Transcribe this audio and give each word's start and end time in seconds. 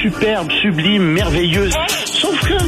superbe, 0.00 0.50
sublime, 0.62 1.02
merveilleuse. 1.02 1.74
Sauf 2.06 2.40
que 2.40 2.58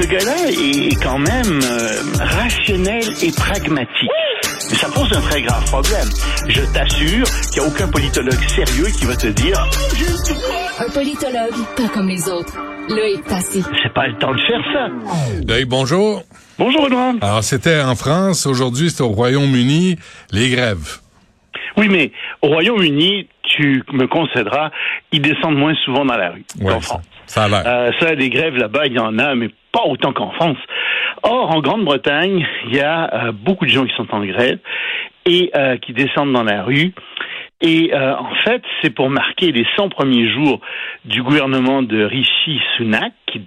ce 0.00 0.06
gars-là 0.08 0.50
est 0.50 1.02
quand 1.02 1.18
même 1.18 1.60
euh, 1.62 2.02
rationnel 2.18 3.04
et 3.22 3.30
pragmatique. 3.32 4.10
Mais 4.70 4.76
ça 4.76 4.88
pose 4.88 5.12
un 5.12 5.20
très 5.20 5.42
grave 5.42 5.64
problème. 5.66 6.08
Je 6.48 6.62
t'assure 6.72 7.26
qu'il 7.52 7.62
n'y 7.62 7.68
a 7.68 7.70
aucun 7.70 7.88
politologue 7.88 8.42
sérieux 8.48 8.86
qui 8.98 9.04
va 9.04 9.16
te 9.16 9.28
dire 9.28 9.68
Un 10.78 10.90
politologue, 10.90 11.54
pas 11.76 11.88
comme 11.88 12.08
les 12.08 12.28
autres. 12.28 12.56
Loïc 12.88 13.24
Passy. 13.24 13.62
c'est 13.82 13.92
pas 13.94 14.08
le 14.08 14.18
temps 14.18 14.32
de 14.32 14.40
faire 14.40 14.62
ça. 14.72 14.88
Loïc, 15.46 15.68
bonjour. 15.68 16.24
Bonjour 16.58 16.82
Benoît. 16.84 17.14
Alors, 17.20 17.44
c'était 17.44 17.80
en 17.80 17.94
France. 17.94 18.46
Aujourd'hui, 18.46 18.90
c'est 18.90 19.02
au 19.02 19.08
Royaume-Uni. 19.08 19.96
Les 20.32 20.50
grèves. 20.50 20.98
Oui, 21.76 21.88
mais 21.88 22.10
au 22.42 22.48
Royaume-Uni, 22.48 23.28
tu 23.56 23.82
me 23.92 24.06
concéderas, 24.06 24.70
ils 25.12 25.20
descendent 25.22 25.56
moins 25.58 25.74
souvent 25.84 26.04
dans 26.04 26.16
la 26.16 26.30
rue 26.30 26.44
Ouais, 26.60 26.72
qu'en 26.72 26.80
ça, 26.80 26.94
France. 26.94 27.08
ça 27.26 27.44
a 27.44 27.48
l'air. 27.48 27.62
Euh, 27.66 27.90
ça, 28.00 28.14
des 28.14 28.30
grèves 28.30 28.56
là-bas, 28.56 28.86
il 28.86 28.92
y 28.94 28.98
en 28.98 29.18
a, 29.18 29.34
mais 29.34 29.48
pas 29.72 29.82
autant 29.86 30.12
qu'en 30.12 30.30
France. 30.32 30.58
Or, 31.22 31.54
en 31.54 31.60
Grande-Bretagne, 31.60 32.46
il 32.66 32.76
y 32.76 32.80
a 32.80 33.26
euh, 33.26 33.32
beaucoup 33.32 33.66
de 33.66 33.70
gens 33.70 33.84
qui 33.84 33.94
sont 33.96 34.06
en 34.14 34.24
grève 34.24 34.58
et 35.26 35.50
euh, 35.56 35.76
qui 35.78 35.92
descendent 35.92 36.32
dans 36.32 36.44
la 36.44 36.62
rue. 36.62 36.92
Et 37.60 37.90
euh, 37.92 38.16
en 38.16 38.34
fait, 38.44 38.62
c'est 38.80 38.90
pour 38.90 39.10
marquer 39.10 39.52
les 39.52 39.66
100 39.76 39.90
premiers 39.90 40.28
jours 40.32 40.60
du 41.04 41.22
gouvernement 41.22 41.82
de 41.82 42.02
Rishi 42.04 42.58
Sunak, 42.76 43.12
qui 43.26 43.42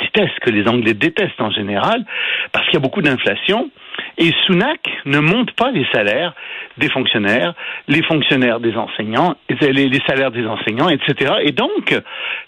déteste, 0.00 0.38
que 0.40 0.50
les 0.50 0.68
Anglais 0.68 0.94
détestent 0.94 1.40
en 1.40 1.50
général, 1.50 2.04
parce 2.52 2.64
qu'il 2.66 2.74
y 2.74 2.76
a 2.76 2.80
beaucoup 2.80 3.02
d'inflation. 3.02 3.70
Et 4.18 4.32
Sunak 4.46 4.80
ne 5.04 5.18
monte 5.18 5.52
pas 5.52 5.70
les 5.70 5.86
salaires 5.92 6.34
des 6.78 6.88
fonctionnaires, 6.88 7.54
les 7.88 8.02
fonctionnaires 8.02 8.60
des 8.60 8.74
enseignants, 8.76 9.36
les, 9.48 10.00
salaires 10.06 10.30
des 10.30 10.46
enseignants, 10.46 10.88
etc. 10.88 11.34
Et 11.42 11.52
donc, 11.52 11.94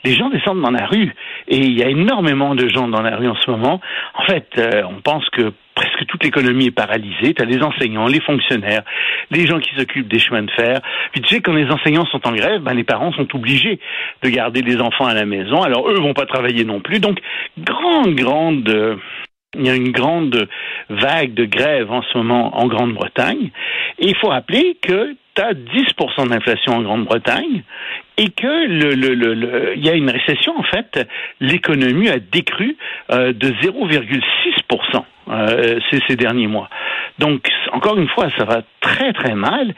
les 0.05 0.15
gens 0.15 0.31
descendent 0.31 0.63
dans 0.63 0.71
la 0.71 0.87
rue. 0.87 1.15
Et 1.47 1.59
il 1.59 1.79
y 1.79 1.83
a 1.83 1.89
énormément 1.89 2.55
de 2.55 2.69
gens 2.69 2.89
dans 2.89 3.03
la 3.03 3.17
rue 3.17 3.29
en 3.29 3.37
ce 3.37 3.51
moment. 3.51 3.81
En 4.15 4.25
fait, 4.25 4.47
euh, 4.59 4.83
on 4.89 5.01
pense 5.03 5.29
que 5.31 5.53
presque 5.75 6.07
toute 6.07 6.25
l'économie 6.25 6.67
est 6.67 6.71
paralysée. 6.73 7.35
Tu 7.35 7.43
as 7.43 7.45
les 7.45 7.63
enseignants, 7.63 8.07
les 8.07 8.21
fonctionnaires, 8.21 8.83
les 9.31 9.47
gens 9.47 9.61
qui 9.61 9.75
s'occupent 9.77 10.09
des 10.09 10.19
chemins 10.19 10.43
de 10.43 10.51
fer. 10.51 10.81
Puis 11.13 11.21
tu 11.21 11.35
sais, 11.35 11.41
quand 11.41 11.53
les 11.53 11.71
enseignants 11.71 12.07
sont 12.07 12.27
en 12.27 12.33
grève, 12.33 12.63
ben, 12.63 12.75
les 12.75 12.85
parents 12.85 13.13
sont 13.13 13.29
obligés 13.35 13.79
de 14.23 14.29
garder 14.29 14.63
les 14.63 14.81
enfants 14.81 15.07
à 15.07 15.15
la 15.15 15.27
maison. 15.27 15.63
Alors 15.63 15.89
eux 15.89 16.01
vont 16.01 16.15
pas 16.15 16.27
travailler 16.27 16.65
non 16.65 16.81
plus. 16.81 16.99
Donc, 16.99 17.21
grande, 17.59 18.15
grande... 18.15 18.69
euh, 18.69 18.97
il 19.57 19.67
y 19.67 19.71
a 19.71 19.75
une 19.75 19.93
grande 19.93 20.47
vague 20.91 21.33
de 21.35 21.45
grève 21.47 21.91
en 21.91 22.03
ce 22.03 22.19
moment 22.19 22.59
en 22.59 22.67
Grande-Bretagne. 22.67 23.51
Et 23.99 24.09
il 24.09 24.17
faut 24.17 24.29
rappeler 24.29 24.77
que 24.83 25.15
tu 25.35 25.43
as 25.43 25.55
10% 25.55 26.29
d'inflation 26.29 26.75
en 26.75 26.83
Grande-Bretagne 26.83 27.63
et 28.19 28.29
que 28.31 28.67
le, 28.67 28.95
le, 28.95 29.15
le, 29.15 29.35
le- 29.35 29.73
il 29.77 29.85
y 29.85 29.89
a 29.89 29.95
une 29.95 30.11
récession. 30.11 30.55
En 30.59 30.63
fait, 30.65 31.09
l'économie 31.41 32.09
a 32.11 32.19
décru 32.19 32.77
euh, 33.11 33.33
de 33.33 33.49
0,6% 33.63 35.05
euh, 35.31 35.79
ces, 35.91 36.17
derniers 36.17 36.47
mois. 36.47 36.69
Donc, 37.19 37.49
encore 37.73 37.97
une 37.99 38.09
fois, 38.09 38.29
ça 38.39 38.45
va 38.45 38.63
très 38.81 39.13
très 39.13 39.35
mal. 39.35 39.75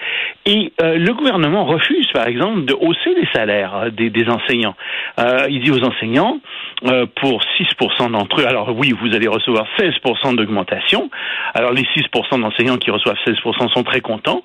Et 0.46 0.72
euh, 0.80 0.96
le 0.96 1.12
gouvernement 1.12 1.64
refuse, 1.64 2.06
par 2.12 2.26
exemple, 2.26 2.64
de 2.64 2.74
hausser 2.74 3.14
les 3.14 3.28
salaires 3.32 3.74
euh, 3.76 3.90
des, 3.90 4.28
enseignants. 4.28 4.74
Il 5.48 5.62
dit 5.62 5.70
aux 5.70 5.84
enseignants, 5.84 6.40
pour 7.16 7.42
6% 7.58 8.10
d'entre 8.10 8.40
eux, 8.40 8.46
alors 8.46 8.74
oui, 8.76 8.92
vous 8.92 9.14
allez 9.14 9.28
recevoir 9.28 9.66
16% 9.78 10.36
d'augmentation. 10.36 11.10
Alors 11.54 11.72
les 11.72 11.82
6% 11.82 12.40
d'enseignants 12.40 12.78
qui 12.78 12.90
reçoivent 12.90 13.18
16% 13.26 13.72
sont 13.72 13.82
très 13.82 14.00
contents. 14.00 14.44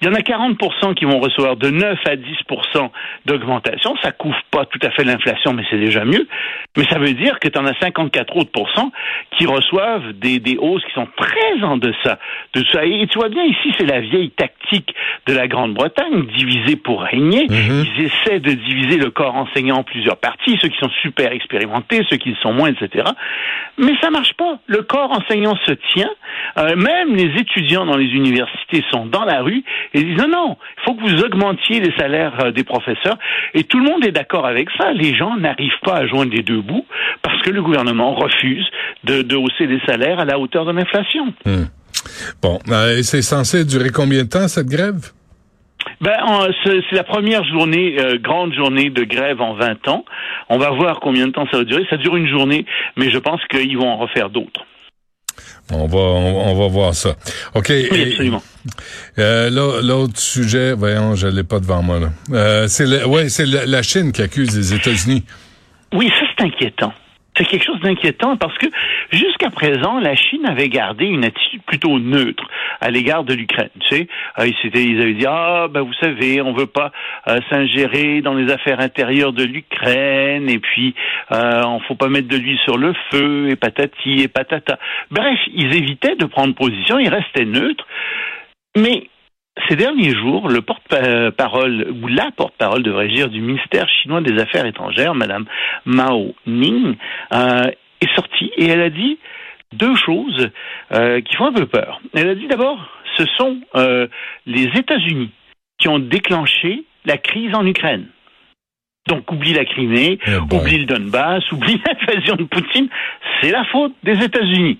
Il 0.00 0.08
y 0.08 0.10
en 0.10 0.14
a 0.14 0.20
40% 0.20 0.94
qui 0.94 1.04
vont 1.04 1.20
recevoir 1.20 1.56
de 1.56 1.68
9 1.68 1.98
à 2.06 2.16
10% 2.16 2.90
d'augmentation. 3.26 3.94
Ça 4.02 4.12
couvre 4.12 4.40
pas 4.50 4.64
tout 4.64 4.78
à 4.82 4.90
fait 4.90 5.04
l'inflation, 5.04 5.52
mais 5.52 5.64
c'est 5.70 5.78
déjà 5.78 6.04
mieux. 6.04 6.26
Mais 6.76 6.84
ça 6.90 6.98
veut 6.98 7.12
dire 7.12 7.38
que 7.38 7.48
tu 7.48 7.58
en 7.58 7.66
as 7.66 7.78
54 7.80 8.36
autres 8.36 8.50
qui 9.36 9.46
reçoivent 9.46 10.12
des, 10.12 10.38
des 10.44 10.56
hausses 10.58 10.84
qui 10.84 10.92
sont 10.92 11.08
très 11.16 11.62
en 11.62 11.76
deçà 11.76 12.18
de 12.54 12.64
ça. 12.70 12.84
Et 12.84 13.06
tu 13.08 13.18
vois 13.18 13.28
bien, 13.28 13.42
ici, 13.44 13.72
c'est 13.78 13.86
la 13.86 14.00
vieille 14.00 14.30
tactique 14.30 14.94
de 15.26 15.34
la 15.34 15.48
Grande-Bretagne, 15.48 16.26
diviser 16.36 16.76
pour 16.76 17.02
régner. 17.02 17.46
Mhm. 17.48 17.84
Ils 17.96 18.04
essaient 18.04 18.40
de 18.40 18.52
diviser 18.52 18.98
le 18.98 19.10
corps 19.10 19.34
enseignant 19.34 19.78
en 19.78 19.82
plusieurs 19.82 20.18
parties, 20.18 20.58
ceux 20.60 20.68
qui 20.68 20.78
sont 20.78 20.90
super 21.02 21.32
expérimentés, 21.32 22.02
ceux 22.08 22.16
qui 22.16 22.30
le 22.30 22.36
sont 22.36 22.52
moins, 22.52 22.70
etc. 22.70 23.08
Mais 23.78 23.92
ça 24.00 24.10
marche 24.10 24.34
pas. 24.34 24.58
Le 24.66 24.82
corps 24.82 25.10
enseignant 25.10 25.56
se 25.66 25.72
tient. 25.92 26.10
Euh, 26.58 26.76
même 26.76 27.16
les 27.16 27.40
étudiants 27.40 27.86
dans 27.86 27.96
les 27.96 28.06
universités 28.06 28.84
sont 28.90 29.06
dans 29.06 29.24
la 29.24 29.40
rue 29.40 29.64
et 29.92 30.02
disent 30.02 30.18
non, 30.18 30.28
non, 30.28 30.56
il 30.78 30.82
faut 30.84 30.94
que 30.94 31.02
vous 31.02 31.24
augmentiez 31.24 31.80
les 31.80 31.92
salaires 31.96 32.34
euh, 32.40 32.50
des 32.50 32.64
professeurs. 32.64 33.16
Et 33.54 33.64
tout 33.64 33.78
le 33.78 33.84
monde 33.84 34.04
est 34.04 34.12
d'accord 34.12 34.46
avec 34.46 34.68
ça. 34.78 34.92
Les 34.92 35.14
gens 35.14 35.36
n'arrivent 35.36 35.72
pas 35.82 35.96
à 35.96 36.06
joindre 36.06 36.32
les 36.32 36.42
deux 36.42 36.60
bouts 36.60 36.86
parce 37.22 37.40
que 37.42 37.50
le 37.50 37.62
gouvernement 37.62 38.14
refuse 38.14 38.66
de, 39.04 39.22
de 39.22 39.36
hausser 39.36 39.66
les 39.66 39.80
salaires 39.86 40.20
à 40.20 40.24
la 40.24 40.33
hauteur 40.38 40.64
de 40.64 40.72
l'inflation. 40.72 41.26
Hmm. 41.44 41.64
Bon, 42.42 42.58
euh, 42.68 43.02
c'est 43.02 43.22
censé 43.22 43.64
durer 43.64 43.90
combien 43.90 44.24
de 44.24 44.28
temps, 44.28 44.48
cette 44.48 44.66
grève? 44.66 45.10
Ben, 46.00 46.16
en- 46.26 46.46
c'est 46.64 46.80
la 46.92 47.04
première 47.04 47.44
journée, 47.44 47.96
euh, 47.98 48.18
grande 48.18 48.54
journée 48.54 48.90
de 48.90 49.04
grève 49.04 49.40
en 49.40 49.54
20 49.54 49.86
ans. 49.88 50.04
On 50.48 50.58
va 50.58 50.70
voir 50.70 51.00
combien 51.00 51.26
de 51.26 51.32
temps 51.32 51.46
ça 51.50 51.58
va 51.58 51.64
durer. 51.64 51.84
Ça 51.90 51.96
dure 51.96 52.16
une 52.16 52.28
journée, 52.28 52.64
mais 52.96 53.10
je 53.10 53.18
pense 53.18 53.40
qu'ils 53.50 53.76
vont 53.78 53.88
en 53.88 53.96
refaire 53.98 54.30
d'autres. 54.30 54.64
On 55.72 55.86
va, 55.86 55.98
on, 55.98 56.50
on 56.50 56.54
va 56.54 56.68
voir 56.68 56.94
ça. 56.94 57.14
OK. 57.54 57.68
Oui, 57.90 58.02
absolument. 58.10 58.42
Euh, 59.18 59.50
l'au- 59.50 59.80
L'autre 59.82 60.18
sujet, 60.18 60.72
voyons, 60.74 61.14
je 61.16 61.26
l'ai 61.26 61.42
pas 61.44 61.58
devant 61.58 61.82
moi. 61.82 61.98
là. 62.00 62.08
Euh, 62.32 62.66
c'est 62.68 63.04
ouais, 63.04 63.26
la 63.66 63.82
Chine 63.82 64.12
qui 64.12 64.22
accuse 64.22 64.56
les 64.56 64.74
États-Unis. 64.74 65.24
Oui, 65.94 66.08
ça 66.10 66.26
c'est 66.36 66.44
inquiétant. 66.44 66.92
C'est 67.36 67.44
quelque 67.44 67.64
chose 67.64 67.80
d'inquiétant 67.80 68.36
parce 68.36 68.56
que 68.58 68.66
jusqu'à 69.10 69.50
présent, 69.50 69.98
la 69.98 70.14
Chine 70.14 70.46
avait 70.46 70.68
gardé 70.68 71.06
une 71.06 71.24
attitude 71.24 71.62
plutôt 71.62 71.98
neutre 71.98 72.44
à 72.80 72.90
l'égard 72.90 73.24
de 73.24 73.34
l'Ukraine. 73.34 73.70
Tu 73.80 73.96
sais, 73.96 74.08
Euh, 74.38 74.46
ils, 74.46 74.70
ils 74.74 75.00
avaient 75.00 75.14
dit 75.14 75.26
ah 75.26 75.68
ben 75.70 75.82
vous 75.82 75.94
savez, 75.94 76.40
on 76.40 76.52
veut 76.52 76.66
pas 76.66 76.92
euh, 77.28 77.38
s'ingérer 77.50 78.20
dans 78.20 78.34
les 78.34 78.52
affaires 78.52 78.80
intérieures 78.80 79.32
de 79.32 79.44
l'Ukraine 79.44 80.48
et 80.48 80.58
puis 80.58 80.94
euh, 81.32 81.62
on 81.64 81.80
faut 81.80 81.94
pas 81.94 82.08
mettre 82.08 82.28
de 82.28 82.36
l'huile 82.36 82.58
sur 82.64 82.76
le 82.76 82.94
feu 83.10 83.48
et 83.48 83.56
patati 83.56 84.22
et 84.22 84.28
patata. 84.28 84.78
Bref, 85.10 85.38
ils 85.52 85.74
évitaient 85.74 86.16
de 86.16 86.26
prendre 86.26 86.54
position, 86.54 86.98
ils 86.98 87.08
restaient 87.08 87.44
neutres. 87.44 87.86
Mais 88.76 89.08
ces 89.68 89.76
derniers 89.76 90.14
jours, 90.14 90.48
le 90.48 90.60
porte-parole, 90.62 91.94
ou 92.02 92.08
la 92.08 92.30
porte-parole, 92.36 92.82
devrais-je 92.82 93.14
dire, 93.14 93.28
du 93.28 93.40
ministère 93.40 93.88
chinois 93.88 94.20
des 94.20 94.40
Affaires 94.40 94.66
étrangères, 94.66 95.14
Madame 95.14 95.46
Mao 95.84 96.34
Ning, 96.46 96.96
euh, 97.32 97.70
est 98.00 98.14
sortie 98.14 98.50
et 98.56 98.66
elle 98.66 98.82
a 98.82 98.90
dit 98.90 99.18
deux 99.72 99.94
choses 99.96 100.50
euh, 100.92 101.20
qui 101.20 101.36
font 101.36 101.46
un 101.46 101.52
peu 101.52 101.66
peur. 101.66 102.00
Elle 102.14 102.28
a 102.28 102.34
dit 102.34 102.46
d'abord, 102.48 102.78
ce 103.16 103.24
sont 103.38 103.58
euh, 103.76 104.06
les 104.46 104.64
États-Unis 104.76 105.30
qui 105.78 105.88
ont 105.88 105.98
déclenché 105.98 106.84
la 107.04 107.16
crise 107.16 107.54
en 107.54 107.66
Ukraine. 107.66 108.06
Donc 109.06 109.30
oublie 109.30 109.52
la 109.52 109.64
Crimée, 109.64 110.18
Eh 110.26 110.38
bon. 110.46 110.58
oublie 110.60 110.78
le 110.78 110.86
Donbass, 110.86 111.50
oublie 111.52 111.80
l'invasion 112.08 112.36
de 112.36 112.44
Poutine, 112.44 112.88
c'est 113.40 113.50
la 113.50 113.64
faute 113.64 113.92
des 114.02 114.22
États-Unis. 114.24 114.78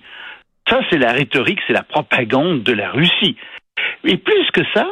Ça, 0.67 0.79
c'est 0.89 0.97
la 0.97 1.11
rhétorique, 1.13 1.59
c'est 1.67 1.73
la 1.73 1.83
propagande 1.83 2.63
de 2.63 2.73
la 2.73 2.89
Russie. 2.89 3.35
Et 4.03 4.17
plus 4.17 4.51
que 4.53 4.61
ça, 4.73 4.87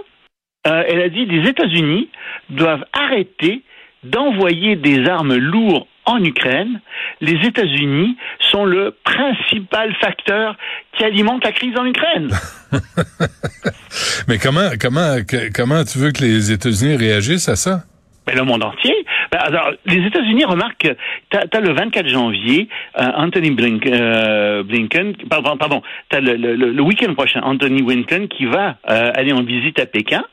euh, 0.67 0.83
elle 0.87 1.01
a 1.01 1.09
dit 1.09 1.25
les 1.25 1.49
États-Unis 1.49 2.09
doivent 2.49 2.85
arrêter 2.93 3.61
d'envoyer 4.03 4.75
des 4.75 5.05
armes 5.07 5.35
lourdes 5.35 5.85
en 6.05 6.21
Ukraine. 6.23 6.81
Les 7.21 7.47
États-Unis 7.47 8.17
sont 8.51 8.65
le 8.65 8.93
principal 9.05 9.93
facteur 10.01 10.57
qui 10.97 11.03
alimente 11.05 11.43
la 11.45 11.53
crise 11.53 11.77
en 11.77 11.85
Ukraine. 11.85 12.29
Mais 14.27 14.37
comment, 14.37 14.69
comment, 14.79 15.17
que- 15.27 15.51
comment 15.53 15.83
tu 15.83 15.97
veux 15.99 16.11
que 16.11 16.21
les 16.23 16.51
États-Unis 16.51 16.95
réagissent 16.97 17.49
à 17.49 17.55
ça? 17.55 17.83
Ben, 18.25 18.35
le 18.35 18.43
monde 18.43 18.63
entier. 18.63 18.93
Ben, 19.33 19.39
alors, 19.39 19.71
les 19.87 20.05
États-Unis 20.05 20.45
remarquent 20.45 20.77
que 20.83 20.95
tu 21.31 21.57
as, 21.57 21.59
le 21.59 21.73
24 21.73 22.07
janvier, 22.07 22.67
euh, 22.99 23.03
Anthony 23.15 23.49
Blink- 23.49 23.87
euh, 23.91 24.61
Blinken, 24.61 25.15
pardon, 25.27 25.57
pardon 25.57 25.81
tu 26.11 26.17
as 26.17 26.21
le, 26.21 26.35
le- 26.35 26.55
le 26.55 26.81
week-end 26.83 27.15
prochain, 27.15 27.41
Anthony 27.41 27.81
Blinken 27.81 28.27
qui 28.27 28.45
va 28.45 28.77
euh, 28.91 29.11
aller 29.15 29.33
en 29.33 29.41
visite 29.41 29.79
à 29.79 29.87
Pékin. 29.87 30.23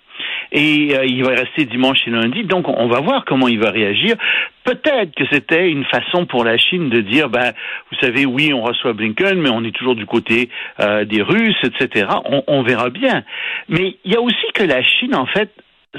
Et 0.52 0.94
euh, 0.94 1.06
il 1.06 1.25
va 1.25 1.31
rester 1.31 1.64
dimanche 1.64 2.00
et 2.06 2.11
lundi, 2.11 2.43
donc 2.44 2.69
on 2.69 2.88
va 2.88 3.00
voir 3.00 3.25
comment 3.25 3.49
il 3.49 3.58
va 3.58 3.70
réagir. 3.70 4.17
Peut-être 4.64 5.14
que 5.14 5.25
c'était 5.32 5.70
une 5.70 5.85
façon 5.87 6.26
pour 6.26 6.44
la 6.44 6.58
Chine 6.58 6.91
de 6.91 7.00
dire, 7.00 7.31
ben, 7.31 7.53
vous 7.91 7.99
savez, 8.03 8.26
oui, 8.26 8.53
on 8.53 8.61
reçoit 8.61 8.93
Blinken, 8.93 9.41
mais 9.41 9.49
on 9.49 9.64
est 9.64 9.75
toujours 9.75 9.94
du 9.94 10.05
côté 10.05 10.50
euh, 10.81 11.06
des 11.06 11.23
Russes, 11.23 11.56
etc. 11.64 12.06
On, 12.26 12.43
on 12.49 12.62
verra 12.64 12.91
bien. 12.91 13.23
Mais 13.70 13.96
il 14.05 14.12
y 14.12 14.17
a 14.17 14.20
aussi 14.20 14.44
que 14.53 14.64
la 14.64 14.82
Chine, 14.82 15.14
en 15.14 15.25
fait, 15.26 15.50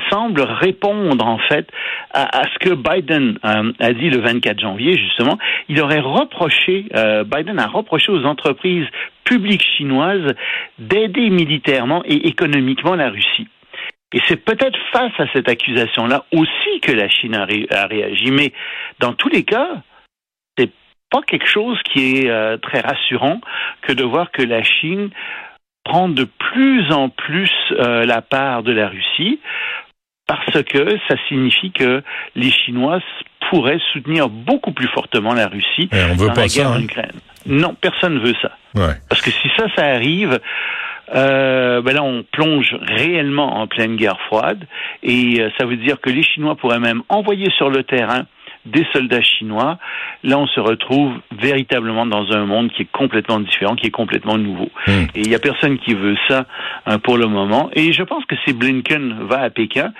semble 0.09 0.41
répondre 0.41 1.25
en 1.25 1.37
fait 1.37 1.67
à, 2.13 2.43
ce 2.53 2.59
que 2.59 2.73
Biden 2.73 3.37
euh, 3.43 3.71
a 3.79 3.93
dit 3.93 4.09
le 4.09 4.21
24 4.21 4.59
janvier 4.59 4.97
justement. 4.97 5.37
Il 5.69 5.81
aurait 5.81 5.99
reproché, 5.99 6.85
euh, 6.95 7.23
Biden 7.23 7.59
a 7.59 7.67
reproché 7.67 8.11
aux 8.11 8.25
entreprises 8.25 8.87
publiques 9.23 9.65
chinoises 9.77 10.33
d'aider 10.79 11.29
militairement 11.29 12.03
et 12.05 12.27
économiquement 12.27 12.95
la 12.95 13.09
Russie. 13.09 13.47
Et 14.13 14.19
c'est 14.27 14.43
peut-être 14.43 14.77
face 14.91 15.13
à 15.19 15.25
cette 15.31 15.47
accusation-là 15.47 16.25
aussi 16.33 16.79
que 16.81 16.91
la 16.91 17.07
Chine 17.07 17.35
a, 17.35 17.45
réagi. 17.45 18.31
Mais 18.31 18.51
dans 18.99 19.13
tous 19.13 19.29
les 19.29 19.43
cas, 19.43 19.69
c'est 20.57 20.71
pas 21.09 21.21
quelque 21.21 21.47
chose 21.47 21.79
qui 21.83 22.17
est 22.17 22.29
euh, 22.29 22.57
très 22.57 22.81
rassurant 22.81 23.39
que 23.83 23.93
de 23.93 24.03
voir 24.03 24.31
que 24.31 24.41
la 24.41 24.63
Chine 24.63 25.11
prend 25.85 26.09
de 26.09 26.25
plus 26.25 26.91
en 26.91 27.09
plus 27.09 27.49
la 27.79 28.21
part 28.21 28.61
de 28.61 28.71
la 28.71 28.87
Russie 28.87 29.39
parce 30.27 30.63
que 30.63 30.97
ça 31.07 31.15
signifie 31.27 31.71
que 31.71 32.03
les 32.35 32.51
Chinois 32.51 32.99
pourraient 33.49 33.79
soutenir 33.91 34.29
beaucoup 34.29 34.71
plus 34.71 34.87
fortement 34.87 35.33
la 35.33 35.47
Russie 35.47 35.89
on 35.91 36.15
veut 36.15 36.27
dans 36.27 36.33
pas 36.33 36.41
la 36.41 36.47
guerre 36.47 36.67
ça, 36.67 36.69
en 36.69 36.73
hein? 36.75 36.81
Ukraine. 36.81 37.19
Non, 37.45 37.75
personne 37.79 38.15
ne 38.15 38.19
veut 38.19 38.35
ça. 38.41 38.51
Ouais. 38.75 38.93
Parce 39.09 39.21
que 39.21 39.31
si 39.31 39.49
ça, 39.57 39.65
ça 39.75 39.85
arrive, 39.85 40.39
euh, 41.13 41.81
ben 41.81 41.93
là, 41.93 42.03
on 42.03 42.23
plonge 42.31 42.75
réellement 42.81 43.57
en 43.59 43.67
pleine 43.67 43.95
guerre 43.95 44.19
froide, 44.27 44.65
et 45.03 45.41
euh, 45.41 45.49
ça 45.57 45.65
veut 45.65 45.75
dire 45.77 45.99
que 45.99 46.09
les 46.09 46.23
Chinois 46.23 46.55
pourraient 46.55 46.79
même 46.79 47.01
envoyer 47.09 47.49
sur 47.57 47.69
le 47.69 47.83
terrain 47.83 48.25
des 48.65 48.85
soldats 48.93 49.21
chinois. 49.21 49.77
Là, 50.23 50.37
on 50.37 50.47
se 50.47 50.59
retrouve 50.59 51.13
véritablement 51.31 52.05
dans 52.05 52.31
un 52.31 52.45
monde 52.45 52.71
qui 52.71 52.83
est 52.83 52.91
complètement 52.91 53.39
différent, 53.39 53.75
qui 53.75 53.87
est 53.87 53.91
complètement 53.91 54.37
nouveau. 54.37 54.69
Hmm. 54.87 55.05
Et 55.15 55.21
il 55.21 55.29
n'y 55.29 55.35
a 55.35 55.39
personne 55.39 55.77
qui 55.79 55.93
veut 55.93 56.17
ça 56.27 56.45
hein, 56.85 56.99
pour 56.99 57.17
le 57.17 57.27
moment. 57.27 57.69
Et 57.73 57.93
je 57.93 58.03
pense 58.03 58.25
que 58.25 58.35
si 58.45 58.53
Blinken 58.53 59.27
va 59.27 59.41
à 59.41 59.49
Pékin, 59.49 59.93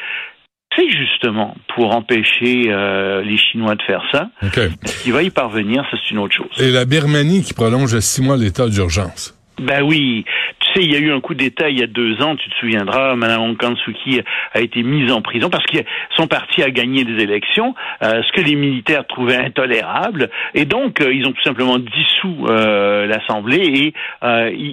c'est 0.75 0.89
justement 0.89 1.55
pour 1.75 1.93
empêcher 1.95 2.65
euh, 2.67 3.21
les 3.23 3.37
Chinois 3.37 3.75
de 3.75 3.81
faire 3.81 4.03
ça. 4.11 4.29
OK. 4.43 4.59
S'il 4.85 5.13
va 5.13 5.23
y 5.23 5.29
parvenir, 5.29 5.83
ça 5.91 5.97
c'est 5.97 6.11
une 6.11 6.19
autre 6.19 6.35
chose. 6.35 6.61
Et 6.61 6.71
la 6.71 6.85
Birmanie 6.85 7.43
qui 7.43 7.53
prolonge 7.53 7.93
de 7.93 7.99
six 7.99 8.21
mois 8.21 8.37
l'état 8.37 8.67
d'urgence. 8.67 9.37
Ben 9.61 9.83
oui, 9.83 10.25
sais, 10.73 10.81
il 10.81 10.91
y 10.91 10.95
a 10.95 10.99
eu 10.99 11.11
un 11.11 11.21
coup 11.21 11.33
d'État 11.33 11.69
il 11.69 11.79
y 11.79 11.83
a 11.83 11.87
deux 11.87 12.21
ans, 12.21 12.35
tu 12.35 12.49
te 12.49 12.55
souviendras, 12.55 13.15
Mme 13.15 13.41
Aung 13.41 13.57
San 13.61 13.75
Suu 13.77 13.93
Kyi 13.93 14.21
a 14.53 14.59
été 14.61 14.83
mise 14.83 15.11
en 15.11 15.21
prison 15.21 15.49
parce 15.49 15.65
que 15.65 15.79
son 16.15 16.27
parti 16.27 16.63
a 16.63 16.69
gagné 16.69 17.03
des 17.03 17.21
élections, 17.23 17.75
euh, 18.03 18.21
ce 18.23 18.31
que 18.31 18.41
les 18.41 18.55
militaires 18.55 19.05
trouvaient 19.07 19.37
intolérable, 19.37 20.29
et 20.53 20.65
donc 20.65 21.01
euh, 21.01 21.13
ils 21.13 21.25
ont 21.27 21.31
tout 21.31 21.43
simplement 21.43 21.77
dissous 21.77 22.45
euh, 22.47 23.05
l'Assemblée 23.07 23.63
et 23.63 23.93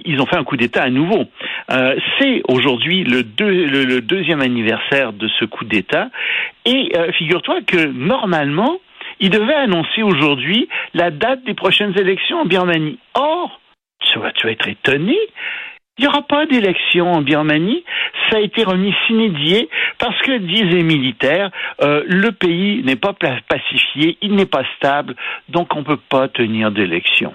ils 0.05 0.21
ont 0.21 0.27
fait 0.27 0.37
un 0.37 0.45
coup 0.45 0.57
d'État 0.57 0.83
à 0.83 0.91
nouveau. 0.91 1.25
C'est 2.19 2.43
aujourd'hui 2.49 3.05
le, 3.05 3.23
deux- 3.23 3.67
le, 3.67 3.85
le 3.85 4.01
deuxième 4.01 4.41
anniversaire 4.41 5.13
de 5.13 5.29
ce 5.39 5.45
coup 5.45 5.65
d'État, 5.65 6.09
et 6.65 6.93
figure-toi 7.19 7.61
que 7.67 7.87
normalement, 7.87 8.79
il 9.21 9.31
devait 9.31 9.55
annoncer 9.55 10.03
aujourd'hui 10.03 10.69
la 10.95 11.11
date 11.11 11.45
des 11.45 11.55
prochaines 11.55 11.99
élections 11.99 12.41
en 12.41 12.45
Birmanie. 12.45 12.99
Or, 13.15 13.61
tu 14.01 14.19
vas 14.19 14.53
être 14.53 14.69
étonné. 14.69 15.17
Il 15.99 16.03
n'y 16.03 16.09
aura 16.09 16.23
pas 16.23 16.47
d'élection 16.47 17.13
en 17.13 17.23
Birmanie. 17.23 17.85
Ça 18.31 18.39
a 18.39 18.41
été 18.41 18.63
remis 18.63 18.95
sine 19.07 19.33
die 19.35 19.69
parce 19.99 20.21
que, 20.23 20.39
disent 20.39 20.73
les 20.73 20.85
militaires, 20.85 21.51
euh, 21.83 22.05
le 22.07 22.31
pays 22.31 22.83
n'est 22.85 22.97
pas 22.97 23.15
pacifié, 23.49 24.17
il 24.23 24.35
n'est 24.35 24.47
pas 24.47 24.63
stable, 24.77 25.17
donc 25.49 25.75
on 25.75 25.81
ne 25.81 25.85
peut 25.85 25.99
pas 26.09 26.29
tenir 26.29 26.71
d'élection. 26.71 27.33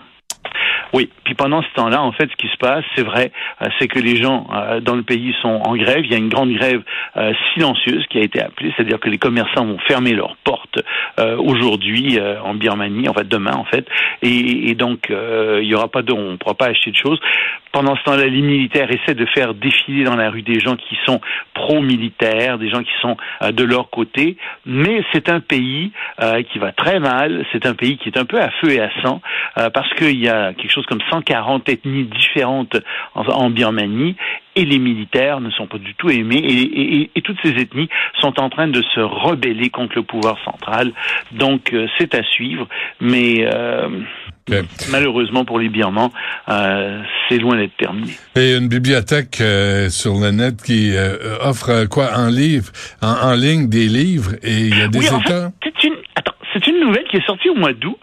Oui, 0.93 1.09
puis 1.23 1.33
pendant 1.33 1.63
ce 1.63 1.67
temps-là, 1.75 2.03
en 2.03 2.11
fait, 2.11 2.29
ce 2.29 2.35
qui 2.35 2.47
se 2.47 2.57
passe, 2.57 2.85
c'est 2.95 3.03
vrai, 3.03 3.31
euh, 3.61 3.67
c'est 3.79 3.87
que 3.87 3.97
les 3.97 4.21
gens 4.21 4.47
euh, 4.53 4.79
dans 4.79 4.95
le 4.95 5.01
pays 5.01 5.35
sont 5.41 5.59
en 5.65 5.75
grève. 5.75 6.05
Il 6.05 6.11
y 6.11 6.13
a 6.13 6.17
une 6.17 6.29
grande 6.29 6.53
grève 6.53 6.83
euh, 7.17 7.33
silencieuse 7.53 8.05
qui 8.11 8.19
a 8.19 8.21
été 8.21 8.39
appelée, 8.39 8.71
c'est-à-dire 8.75 8.99
que 8.99 9.09
les 9.09 9.17
commerçants 9.17 9.65
vont 9.65 9.79
fermer 9.87 10.13
leurs 10.13 10.35
portes 10.43 10.79
aujourd'hui 11.37 12.19
en 12.43 12.55
Birmanie, 12.55 13.07
en 13.07 13.13
fait 13.13 13.27
demain 13.27 13.53
en 13.53 13.65
fait, 13.65 13.87
et, 14.21 14.73
donc 14.75 15.09
il 15.09 15.65
y 15.65 15.75
aura 15.75 15.87
pas 15.87 16.01
de, 16.01 16.11
on 16.11 16.31
ne 16.31 16.35
pourra 16.37 16.55
pas 16.55 16.67
acheter 16.67 16.91
de 16.91 16.97
choses. 16.97 17.19
Pendant 17.73 17.95
ce 17.95 18.03
temps-là, 18.03 18.27
les 18.27 18.41
militaires 18.41 18.89
essaient 18.91 19.15
de 19.15 19.25
faire 19.25 19.55
défiler 19.55 20.03
dans 20.03 20.15
la 20.15 20.29
rue 20.29 20.43
des 20.43 20.59
gens 20.59 20.75
qui 20.75 20.95
sont 21.05 21.19
pro-militaires, 21.55 22.59
des 22.59 22.69
gens 22.69 22.83
qui 22.83 22.91
sont 23.01 23.17
euh, 23.41 23.51
de 23.51 23.63
leur 23.63 23.89
côté, 23.89 24.37
mais 24.65 25.03
c'est 25.11 25.27
un 25.27 25.39
pays 25.39 25.91
euh, 26.21 26.43
qui 26.43 26.59
va 26.59 26.71
très 26.71 26.99
mal, 26.99 27.43
c'est 27.51 27.65
un 27.65 27.73
pays 27.73 27.97
qui 27.97 28.09
est 28.09 28.17
un 28.19 28.25
peu 28.25 28.39
à 28.39 28.51
feu 28.61 28.71
et 28.71 28.79
à 28.79 28.89
sang, 29.01 29.21
euh, 29.57 29.71
parce 29.71 29.91
qu'il 29.95 30.19
y 30.19 30.29
a 30.29 30.53
quelque 30.53 30.71
chose 30.71 30.85
comme 30.85 31.01
140 31.09 31.67
ethnies 31.67 32.05
différentes 32.05 32.77
en, 33.15 33.25
en 33.25 33.49
Birmanie, 33.49 34.15
et 34.55 34.65
les 34.65 34.79
militaires 34.79 35.39
ne 35.41 35.49
sont 35.51 35.67
pas 35.67 35.77
du 35.77 35.93
tout 35.95 36.09
aimés, 36.09 36.37
et, 36.37 36.61
et- 36.61 37.11
et 37.15 37.21
toutes 37.21 37.37
ces 37.43 37.49
ethnies 37.51 37.89
sont 38.19 38.39
en 38.39 38.49
train 38.49 38.67
de 38.67 38.81
se 38.93 38.99
rebeller 38.99 39.69
contre 39.69 39.95
le 39.95 40.03
pouvoir 40.03 40.37
central. 40.45 40.91
Donc 41.31 41.73
euh, 41.73 41.87
c'est 41.97 42.13
à 42.15 42.23
suivre, 42.23 42.67
mais 43.01 43.47
euh, 43.53 43.89
malheureusement 44.91 45.45
pour 45.45 45.59
les 45.59 45.69
Birmans, 45.69 46.11
euh, 46.49 47.01
c'est 47.29 47.37
loin 47.37 47.55
d'être 47.57 47.75
terminé. 47.77 48.11
Et 48.35 48.55
une 48.55 48.67
bibliothèque 48.67 49.39
euh, 49.41 49.89
sur 49.89 50.13
le 50.19 50.31
net 50.31 50.61
qui 50.61 50.95
euh, 50.95 51.37
offre 51.41 51.85
quoi? 51.85 52.09
En 52.15 52.27
livre, 52.29 52.71
en, 53.01 53.29
en 53.29 53.33
ligne 53.33 53.69
des 53.69 53.87
livres 53.87 54.33
et 54.43 54.57
il 54.67 54.77
y 54.77 54.81
a 54.81 54.87
des 54.87 54.99
Oui, 54.99 55.09
en 55.09 55.19
fait, 55.21 55.29
États. 55.29 55.51
c'est 55.63 55.83
une, 55.85 55.93
attends, 56.15 56.33
c'est 56.53 56.67
une 56.67 56.72
nouvelle 56.83 57.05
qui 57.05 57.17
est 57.17 57.25
sortie 57.25 57.49
au 57.49 57.55
mois 57.55 57.73
d'août, 57.73 57.97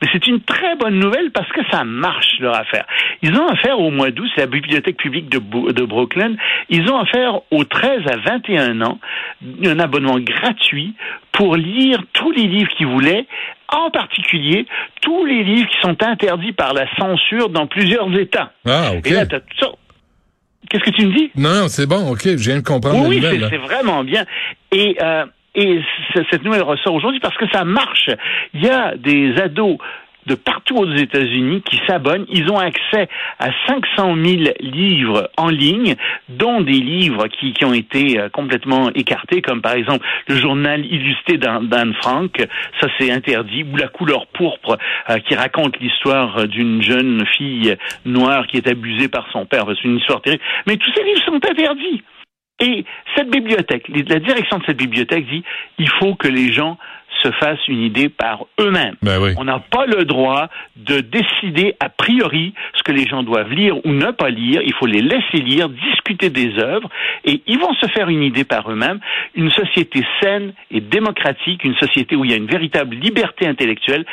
mais 0.00 0.08
c'est 0.12 0.26
une 0.26 0.40
très 0.40 0.76
bonne 0.76 0.98
nouvelle 0.98 1.30
parce 1.32 1.50
que 1.52 1.60
ça 1.70 1.84
marche 1.84 2.38
leur 2.40 2.54
affaire. 2.54 2.84
Ils 3.22 3.34
ont 3.34 3.46
affaire 3.48 3.78
au 3.80 3.90
mois 3.90 4.10
d'août, 4.10 4.28
c'est 4.34 4.42
la 4.42 4.46
bibliothèque 4.46 4.96
publique 4.96 5.28
de, 5.28 5.38
de 5.72 5.84
Brooklyn. 5.84 6.34
Ils 6.68 6.90
ont 6.90 6.98
affaire 6.98 7.40
aux 7.50 7.64
13 7.64 8.02
à 8.06 8.16
21 8.16 8.80
ans, 8.82 8.98
un 9.64 9.78
abonnement 9.78 10.18
gratuit 10.18 10.94
pour 11.32 11.56
lire 11.56 12.02
tous 12.12 12.30
les 12.32 12.46
livres 12.46 12.70
qu'ils 12.76 12.86
voulaient, 12.86 13.26
en 13.68 13.90
particulier 13.90 14.66
tous 15.02 15.24
les 15.24 15.42
livres 15.44 15.68
qui 15.68 15.80
sont 15.82 16.02
interdits 16.02 16.52
par 16.52 16.72
la 16.72 16.86
censure 16.96 17.48
dans 17.48 17.66
plusieurs 17.66 18.12
États. 18.18 18.52
Ah, 18.66 18.92
OK. 18.96 19.06
Et 19.06 19.10
là, 19.10 19.26
t'as 19.26 19.40
tout 19.40 19.56
ça. 19.58 19.70
Qu'est-ce 20.68 20.84
que 20.84 20.90
tu 20.90 21.06
me 21.06 21.12
dis? 21.12 21.30
Non, 21.36 21.54
non, 21.54 21.68
c'est 21.68 21.86
bon, 21.86 22.10
OK, 22.10 22.22
je 22.24 22.50
viens 22.50 22.56
de 22.56 22.64
comprendre 22.64 23.06
Oui, 23.08 23.22
c'est 23.22 23.56
vraiment 23.56 24.02
bien. 24.02 24.24
Et, 24.72 24.96
euh, 25.00 25.24
et 25.56 25.80
cette 26.30 26.44
nouvelle 26.44 26.62
ressort 26.62 26.94
aujourd'hui 26.94 27.20
parce 27.20 27.36
que 27.36 27.48
ça 27.50 27.64
marche. 27.64 28.10
Il 28.54 28.62
y 28.62 28.68
a 28.68 28.94
des 28.96 29.34
ados 29.40 29.78
de 30.26 30.34
partout 30.34 30.76
aux 30.76 30.92
États-Unis 30.92 31.62
qui 31.62 31.80
s'abonnent. 31.86 32.26
Ils 32.28 32.50
ont 32.50 32.58
accès 32.58 33.08
à 33.38 33.50
500 33.68 34.16
000 34.16 34.42
livres 34.60 35.30
en 35.36 35.48
ligne, 35.48 35.94
dont 36.28 36.60
des 36.60 36.72
livres 36.72 37.28
qui, 37.28 37.54
ont 37.64 37.72
été 37.72 38.18
euh, 38.18 38.28
complètement 38.28 38.90
écartés, 38.94 39.40
comme 39.40 39.62
par 39.62 39.74
exemple 39.74 40.04
le 40.28 40.36
journal 40.36 40.84
illustré 40.84 41.38
d'An- 41.38 41.62
d'Anne 41.62 41.94
Frank. 41.94 42.36
Ça, 42.80 42.88
c'est 42.98 43.10
interdit. 43.10 43.64
Ou 43.72 43.76
La 43.76 43.88
couleur 43.88 44.26
pourpre, 44.26 44.76
euh, 45.10 45.18
qui 45.20 45.34
raconte 45.34 45.78
l'histoire 45.80 46.38
euh, 46.38 46.46
d'une 46.46 46.82
jeune 46.82 47.24
fille 47.36 47.76
noire 48.04 48.46
qui 48.46 48.56
est 48.56 48.68
abusée 48.68 49.08
par 49.08 49.26
son 49.32 49.46
père. 49.46 49.64
C'est 49.68 49.88
une 49.88 49.98
histoire 49.98 50.20
terrible. 50.20 50.42
Mais 50.66 50.76
tous 50.76 50.92
ces 50.92 51.04
livres 51.04 51.22
sont 51.24 51.40
interdits. 51.48 52.02
Et 52.60 52.84
cette 53.14 53.30
bibliothèque, 53.30 53.88
la 53.88 54.18
direction 54.18 54.58
de 54.58 54.64
cette 54.64 54.78
bibliothèque 54.78 55.26
dit, 55.28 55.44
il 55.78 55.88
faut 55.88 56.14
que 56.14 56.28
les 56.28 56.52
gens 56.52 56.78
se 57.22 57.30
fassent 57.32 57.66
une 57.68 57.82
idée 57.82 58.08
par 58.08 58.46
eux-mêmes. 58.60 58.94
Ben 59.02 59.20
oui. 59.20 59.32
On 59.38 59.44
n'a 59.44 59.58
pas 59.58 59.86
le 59.86 60.04
droit 60.04 60.48
de 60.76 61.00
décider 61.00 61.74
a 61.80 61.88
priori 61.88 62.54
ce 62.74 62.82
que 62.82 62.92
les 62.92 63.06
gens 63.06 63.22
doivent 63.22 63.50
lire 63.50 63.76
ou 63.84 63.92
ne 63.92 64.10
pas 64.10 64.30
lire. 64.30 64.60
Il 64.64 64.74
faut 64.74 64.86
les 64.86 65.02
laisser 65.02 65.38
lire, 65.38 65.68
discuter 66.06 66.30
des 66.30 66.58
œuvres, 66.58 66.88
et 67.24 67.42
ils 67.46 67.58
vont 67.58 67.74
se 67.74 67.86
faire 67.88 68.08
une 68.08 68.22
idée 68.22 68.44
par 68.44 68.70
eux-mêmes. 68.70 69.00
Une 69.34 69.50
société 69.50 70.04
saine 70.20 70.52
et 70.70 70.80
démocratique, 70.80 71.64
une 71.64 71.76
société 71.76 72.16
où 72.16 72.24
il 72.24 72.30
y 72.30 72.34
a 72.34 72.36
une 72.36 72.46
véritable 72.46 72.96
liberté 72.96 73.46
intellectuelle, 73.46 74.04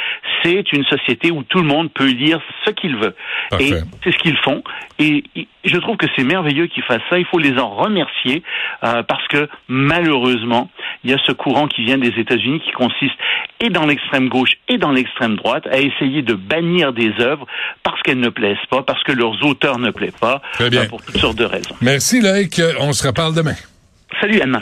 c'est 0.43 0.71
une 0.73 0.83
société 0.85 1.31
où 1.31 1.43
tout 1.43 1.59
le 1.59 1.67
monde 1.67 1.91
peut 1.91 2.09
lire 2.09 2.39
ce 2.65 2.71
qu'il 2.71 2.95
veut. 2.95 3.15
Parfait. 3.49 3.65
Et 3.65 3.73
c'est 4.03 4.11
ce 4.11 4.17
qu'ils 4.17 4.37
font. 4.37 4.63
Et 4.99 5.23
je 5.63 5.77
trouve 5.77 5.97
que 5.97 6.07
c'est 6.15 6.23
merveilleux 6.23 6.67
qu'ils 6.67 6.83
fassent 6.83 7.01
ça. 7.09 7.17
Il 7.19 7.25
faut 7.25 7.39
les 7.39 7.57
en 7.57 7.69
remercier 7.69 8.43
euh, 8.83 9.03
parce 9.03 9.27
que 9.27 9.47
malheureusement, 9.67 10.69
il 11.03 11.11
y 11.11 11.13
a 11.13 11.17
ce 11.25 11.31
courant 11.31 11.67
qui 11.67 11.83
vient 11.83 11.97
des 11.97 12.13
États-Unis 12.19 12.59
qui 12.61 12.71
consiste 12.71 13.15
et 13.59 13.69
dans 13.69 13.85
l'extrême 13.85 14.29
gauche 14.29 14.51
et 14.67 14.77
dans 14.77 14.91
l'extrême 14.91 15.35
droite 15.35 15.67
à 15.67 15.79
essayer 15.79 16.21
de 16.21 16.33
bannir 16.33 16.93
des 16.93 17.13
œuvres 17.19 17.45
parce 17.83 18.01
qu'elles 18.01 18.19
ne 18.19 18.29
plaisent 18.29 18.57
pas, 18.69 18.83
parce 18.83 19.03
que 19.03 19.11
leurs 19.11 19.43
auteurs 19.45 19.79
ne 19.79 19.91
plaisent 19.91 20.17
pas, 20.19 20.41
Très 20.53 20.69
bien. 20.69 20.81
euh, 20.81 20.87
pour 20.87 21.01
toutes 21.01 21.17
sortes 21.17 21.37
de 21.37 21.45
raisons. 21.45 21.75
Merci, 21.83 22.21
Loïc. 22.21 22.61
On 22.79 22.93
se 22.93 23.05
reparle 23.05 23.33
demain. 23.33 23.55
Salut 24.21 24.39
Anna. 24.41 24.61